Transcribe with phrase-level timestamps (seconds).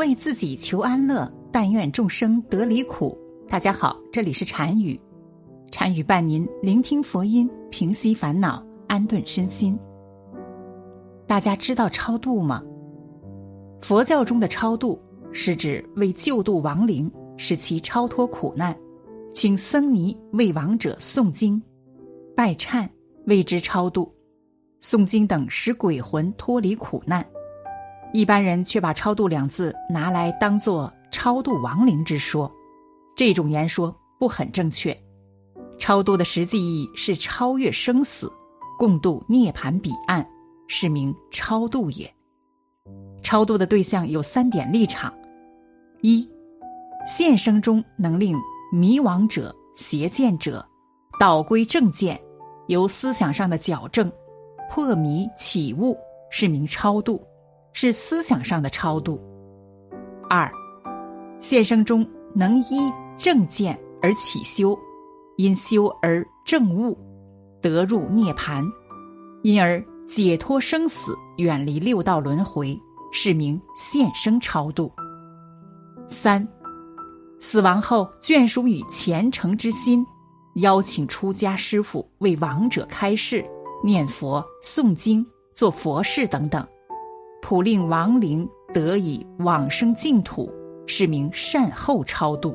[0.00, 3.18] 为自己求安乐，但愿众生得离苦。
[3.50, 4.98] 大家好，这里是禅语，
[5.70, 9.78] 禅语伴您聆听佛音，平息烦恼，安顿身心。
[11.26, 12.62] 大家知道超度吗？
[13.82, 14.98] 佛教中的超度
[15.32, 18.74] 是指为救度亡灵，使其超脱苦难，
[19.34, 21.62] 请僧尼为亡者诵经、
[22.34, 22.88] 拜忏，
[23.26, 24.10] 为之超度。
[24.80, 27.22] 诵经等使鬼魂脱离苦难。
[28.12, 32.50] 一般人却把“超度”两字拿来当做超度亡灵之说，
[33.16, 34.96] 这种言说不很正确。
[35.78, 38.30] 超度的实际意义是超越生死，
[38.78, 40.26] 共度涅盘彼岸，
[40.66, 42.12] 是名超度也。
[43.22, 45.14] 超度的对象有三点立场：
[46.02, 46.28] 一，
[47.06, 48.36] 现生中能令
[48.72, 50.66] 迷惘者、邪见者
[51.18, 52.20] 导归正见，
[52.66, 54.10] 由思想上的矫正
[54.68, 55.96] 破迷起悟，
[56.30, 57.24] 是名超度。
[57.72, 59.20] 是思想上的超度。
[60.28, 60.50] 二，
[61.40, 64.78] 现生中能依正见而起修，
[65.36, 66.96] 因修而正悟，
[67.60, 68.64] 得入涅盘，
[69.42, 72.78] 因而解脱生死，远离六道轮回，
[73.12, 74.92] 是名现生超度。
[76.08, 76.46] 三，
[77.40, 80.04] 死亡后眷属于虔诚之心，
[80.56, 83.44] 邀请出家师傅为亡者开示、
[83.84, 86.66] 念佛、诵经、做佛事等等。
[87.42, 90.52] 普令亡灵得以往生净土，
[90.86, 92.54] 是名善后超度。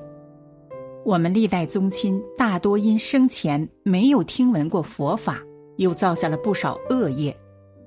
[1.03, 5.39] 我们历代宗亲大多因生前没有听闻过佛法，
[5.77, 7.35] 又造下了不少恶业，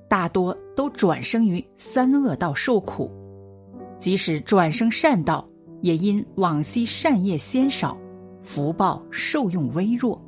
[0.07, 3.11] 大多都转生于三恶道受苦。
[3.97, 5.45] 即使转生善道，
[5.81, 7.97] 也因往昔善业先少，
[8.41, 10.21] 福报受用微弱。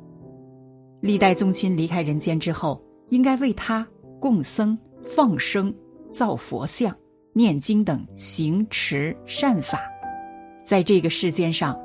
[1.00, 3.86] 历代宗亲离开人间之后，应该为他
[4.20, 5.74] 供僧放生。
[6.12, 6.94] 造佛像、
[7.32, 9.80] 念经等行持善法，
[10.62, 11.78] 在这个世间上，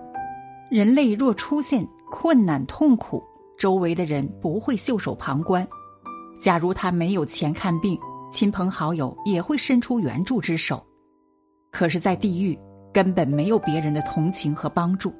[0.70, 3.24] 人类若出现困难痛苦，
[3.58, 5.68] 周围的人不会袖手旁观。
[6.40, 7.98] 假如他没有钱看病，
[8.32, 10.86] 亲朋好友也会伸出援助之手。
[11.72, 12.58] 可是，在地狱
[12.94, 15.14] 根本没有别人的同情和帮助。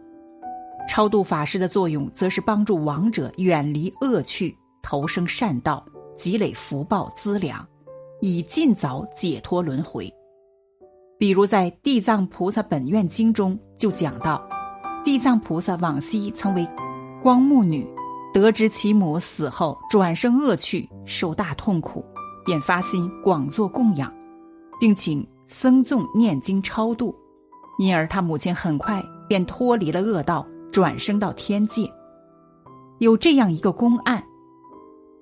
[0.88, 5.86] 超度法师的作用，则是帮助亡者远离恶趣，投生善道，
[6.16, 7.68] 积累福报资粮。
[8.22, 10.12] 以尽早解脱轮回。
[11.20, 14.48] 比如在《地藏菩萨本愿经》中就讲到，
[15.04, 16.68] 地藏菩萨往昔曾为
[17.22, 17.88] 光目女，
[18.34, 22.06] 得知其母死后转生恶趣，受大痛苦，
[22.46, 24.14] 便发心广作供养，
[24.80, 27.16] 并请僧众念经超度，
[27.80, 31.92] 因而他母亲很快便脱离了恶道，转生到天界。
[33.00, 34.24] 有这样一个公案：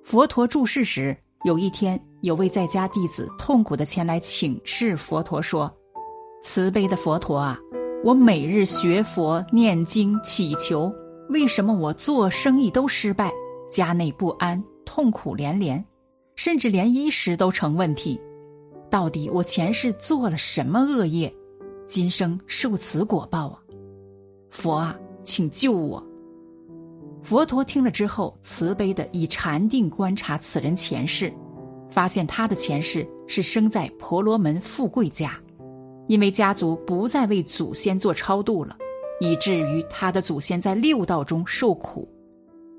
[0.04, 1.98] 佛陀住世时，有一天。
[2.22, 5.72] 有位在家弟子痛苦的前来请示佛陀说
[6.42, 7.58] ：“慈悲的佛陀啊，
[8.02, 10.92] 我每日学佛念经祈求，
[11.28, 13.30] 为什么我做生意都失败，
[13.70, 15.84] 家内不安，痛苦连连，
[16.34, 18.20] 甚至连衣食都成问题？
[18.90, 21.32] 到底我前世做了什么恶业，
[21.86, 23.58] 今生受此果报啊？
[24.50, 26.02] 佛啊，请救我！”
[27.22, 31.32] 佛陀听了之后，慈悲的以禅定观察此人前世。
[31.90, 35.32] 发现他的前世是生在婆罗门富贵家，
[36.08, 38.76] 因为家族不再为祖先做超度了，
[39.20, 42.08] 以至于他的祖先在六道中受苦。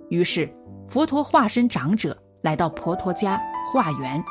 [0.10, 0.50] 于是
[0.88, 3.42] 佛陀化身长者来到婆陀家
[3.72, 4.24] 化缘，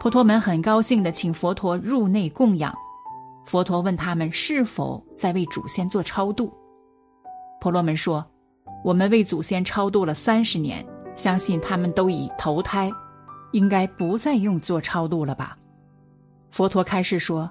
[0.00, 2.74] 婆陀门很高兴的请佛陀入内供养。
[3.44, 6.52] 佛陀问他们是否在为祖先做超度，
[7.60, 8.24] 婆罗门说
[8.84, 10.84] ：“我们为祖先超度了三十年，
[11.14, 12.92] 相信他们都已投胎。”
[13.52, 15.56] 应该不再用做超度了吧？
[16.50, 17.50] 佛陀开示说，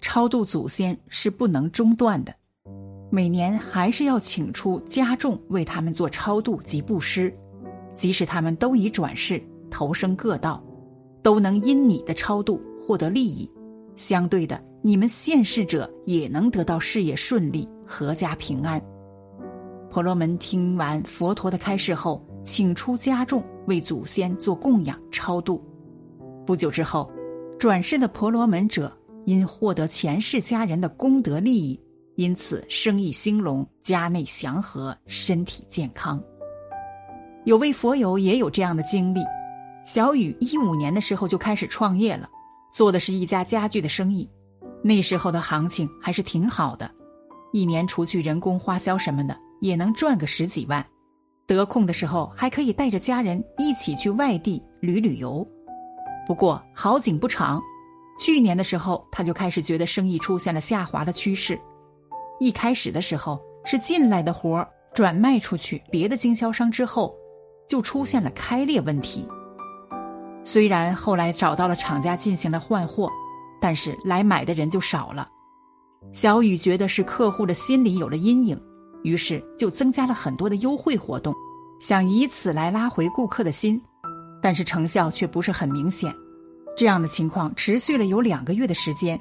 [0.00, 2.34] 超度祖先是不能中断的，
[3.10, 7.32] 每年还是要请出家众为他们做超度及布施，
[7.94, 10.62] 即使他们都已转世投生各道，
[11.22, 13.50] 都能因你的超度获得利益。
[13.96, 18.82] 相对的，你们现世者也能得到事业顺利、阖家平安。
[19.90, 22.24] 婆罗门听完佛陀的开示后。
[22.44, 25.64] 请出家众为祖先做供养超度，
[26.46, 27.10] 不久之后，
[27.58, 28.92] 转世的婆罗门者
[29.24, 31.80] 因获得前世家人的功德利益，
[32.16, 36.22] 因此生意兴隆，家内祥和，身体健康。
[37.44, 39.20] 有位佛友也有这样的经历：
[39.84, 42.28] 小雨一五年的时候就开始创业了，
[42.72, 44.28] 做的是一家家具的生意。
[44.82, 46.90] 那时候的行情还是挺好的，
[47.52, 50.84] 一年除去人工花销什么的，也能赚个十几万。
[51.46, 55.46] 得空的时候还可以带着家人一起去外地旅旅游。
[56.26, 57.60] 不过好景不长，
[58.18, 61.58] 去年的时候他就开始觉得生意出现了下滑的趋势。
[62.38, 67.14] 一开始的时候是进来的活转卖出去别的经销商之后，
[67.68, 69.28] 就出现了开裂问题。
[70.44, 73.10] 虽然后来找到了厂家进行了换货，
[73.60, 75.28] 但是来买的人就少了。
[76.12, 78.60] 小雨觉得是客户的心里有了阴影。
[79.02, 81.34] 于是就增加了很多的优惠活动，
[81.80, 83.80] 想以此来拉回顾客的心，
[84.40, 86.14] 但是成效却不是很明显。
[86.76, 89.20] 这样的情况持续了有两个月的时间。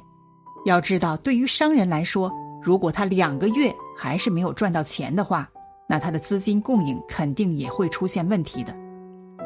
[0.66, 2.32] 要知道，对于商人来说，
[2.62, 5.50] 如果他两个月还是没有赚到钱的话，
[5.90, 8.74] 那他的资金供应肯定也会出现问题的。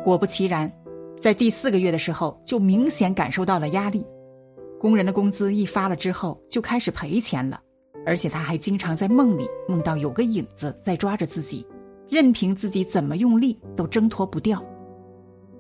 [0.03, 0.71] 果不其然，
[1.17, 4.05] 在第四个月的时候就明显感受到了压力，
[4.79, 7.59] 工人的工资一发了之后就开始赔钱了。
[8.06, 11.66] 而且他还经常在梦里梦到有个影子在抓着自己，
[12.10, 14.63] 任凭自己怎么用力都挣脱不掉。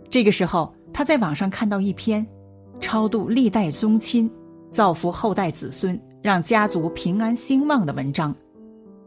[0.09, 2.25] 这个时候，他在网上看到一篇
[2.79, 4.29] “超度历代宗亲，
[4.69, 8.33] 造福后代子孙，让家族平安兴旺”的文章，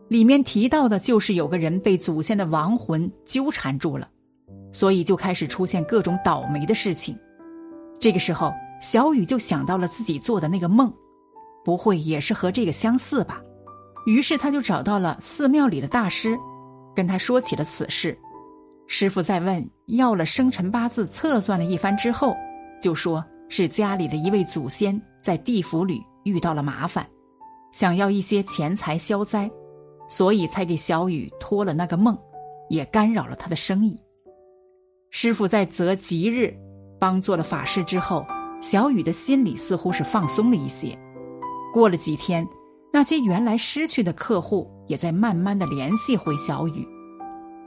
[0.08, 4.08] 里面提到的就是有个人被祖先的亡魂纠缠住了，
[4.73, 7.17] 所以就开始出现各种倒霉的事情。
[8.00, 8.52] 这个时候，
[8.82, 10.93] 小雨就想到了自己做的那个梦。
[11.68, 13.42] 不会也是和这个相似吧？
[14.06, 16.34] 于是他就找到了寺庙里的大师，
[16.96, 18.18] 跟他说起了此事。
[18.86, 22.34] 师傅在问要了生辰八字测算了一番之后，
[22.80, 27.06] 就说是家里的一位祖先在地府里遇到了麻烦，
[27.70, 29.50] 想要一些钱财消灾，
[30.08, 32.16] 所以才给小雨托了那个梦，
[32.70, 33.94] 也干扰了他的生意。
[35.10, 36.50] 师傅在择吉日
[36.98, 38.24] 帮做了法事之后，
[38.62, 40.98] 小雨的心里似乎是放松了一些。
[41.72, 42.46] 过了几天，
[42.92, 46.86] 那些原来失去的客户也在慢慢的联系回小雨。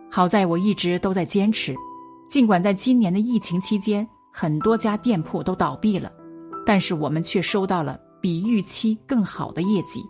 [0.10, 1.76] 好在我一直都在坚持，
[2.30, 6.12] 尽管在今年的疫情期间，很多家店铺都倒闭了，
[6.66, 10.04] 但是我们却收到了比预期更好的业绩。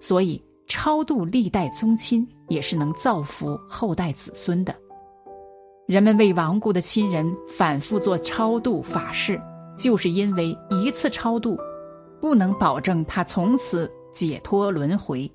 [0.00, 4.74] 所以，超度历代宗亲也是能造福后代子孙的。
[5.86, 9.40] 人们为亡故的亲人反复做超度法事，
[9.76, 11.58] 就是因为一次超度。
[12.20, 15.30] 不能保证他从此解脱轮回，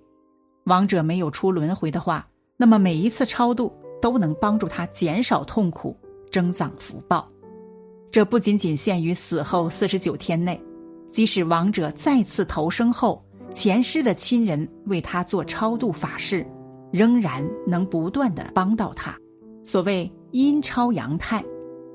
[0.66, 2.28] 亡者没有出轮回的话，
[2.58, 5.98] 那么每一次超度都能帮助他减少痛苦、
[6.32, 7.28] 增长福报。
[8.12, 10.62] 这不仅仅限于死后四十九天内，
[11.12, 13.24] 即使亡者再次投生后，
[13.54, 16.46] 前世的亲人为他做超度法事，
[16.92, 19.18] 仍然能不断的帮到他。
[19.64, 21.44] 所谓阴超阳泰，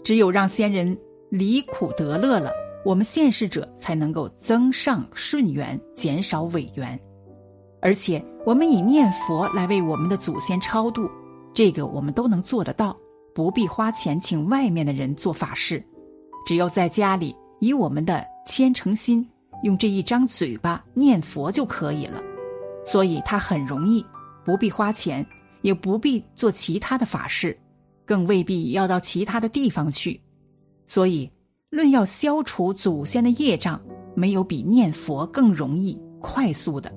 [0.03, 0.99] 只有让先人
[1.31, 2.51] 离苦得乐了。
[2.83, 6.99] 我们现世者才能够增上顺缘，减少违缘，
[7.83, 11.09] 而且我们以念佛来为我们的祖先超度，
[11.53, 12.97] 这个我们都能做得到，
[13.35, 15.85] 不必花钱请外面的人做法事，
[16.47, 19.29] 只要在家里以我们的虔诚心，
[19.63, 22.23] 用这一张嘴巴念佛就可以了。
[22.87, 24.03] 所以它很容易，
[24.43, 25.25] 不必花钱，
[25.61, 27.55] 也不必做其他的法事，
[28.07, 30.19] 更未必要到其他的地方去，
[30.87, 31.31] 所以。
[31.71, 33.81] 论要消除祖先的业障，
[34.17, 36.91] 没有比念佛更容易、快速的；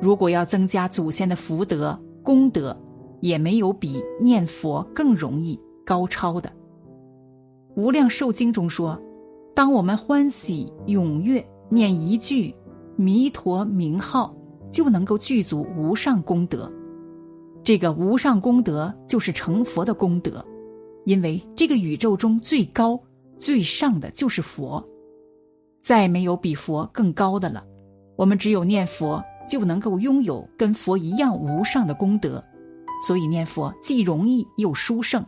[0.00, 2.76] 如果要增加祖先的福德功德，
[3.20, 5.56] 也没有比念佛更容易、
[5.86, 6.48] 高超的。
[7.80, 9.00] 《无量寿经》中说
[9.54, 12.52] ：“当我们欢喜踊跃念一句
[12.96, 14.34] 弥陀名号，
[14.72, 16.68] 就能够具足无上功德。
[17.62, 20.44] 这个无上功德就是成佛的功德，
[21.04, 23.00] 因为这个宇宙中最高。”
[23.38, 24.86] 最上的就是佛，
[25.80, 27.64] 再没有比佛更高的了。
[28.16, 32.44] 我们只有念佛，就能够拥有跟佛一样无上的功德。
[33.06, 35.24] 所以念佛既容易又殊胜。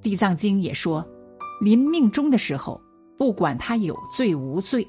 [0.00, 1.04] 地藏经也说，
[1.60, 2.80] 临命终的时候，
[3.18, 4.86] 不管他有罪无罪，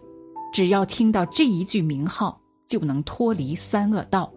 [0.53, 4.31] 只要听到这一句名号，就能脱离三恶道。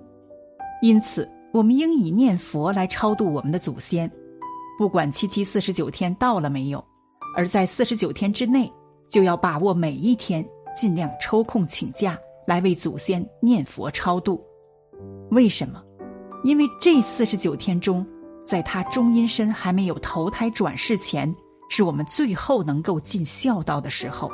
[0.81, 4.11] 因此，我们应以念佛来超度我们的祖先，
[4.79, 6.83] 不管七七四十九天到了没有。
[7.37, 8.73] 而在四十九天之内，
[9.09, 14.45] 就要把握每一天，尽量抽空请假来为祖先念佛超度。
[15.31, 15.83] 为什么？
[16.45, 18.07] 因为这四十九天中，
[18.45, 21.33] 在他中阴身还没有投胎转世前，
[21.69, 24.31] 是我们最后能够尽孝道的时候。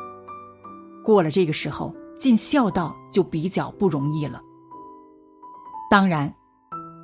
[1.02, 4.40] 过了这个时候，尽孝道就比较不容易了。
[5.90, 6.32] 当然，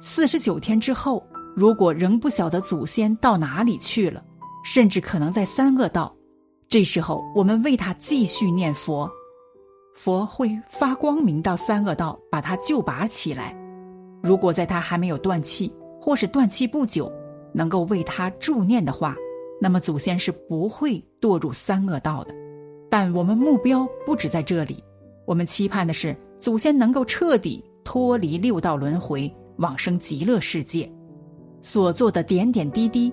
[0.00, 1.22] 四十九天之后，
[1.54, 4.24] 如果仍不晓得祖先到哪里去了，
[4.62, 6.14] 甚至可能在三恶道，
[6.68, 9.10] 这时候我们为他继续念佛，
[9.94, 13.56] 佛会发光明到三恶道，把他救拔起来。
[14.22, 17.10] 如果在他还没有断气，或是断气不久，
[17.52, 19.16] 能够为他助念的话，
[19.60, 22.34] 那么祖先是不会堕入三恶道的。
[22.90, 24.82] 但我们目标不止在这里，
[25.26, 30.90] 我们期盼的是祖先能够彻底脱离六道轮回，往生极乐世界。
[31.62, 33.12] 所做的点点滴滴，